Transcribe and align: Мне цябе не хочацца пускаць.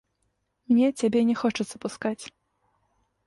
Мне 0.71 0.87
цябе 0.99 1.21
не 1.29 1.35
хочацца 1.43 1.75
пускаць. 1.83 2.23